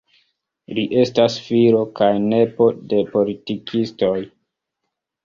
[0.77, 4.15] Li estas filo kaj nepo de politikistoj.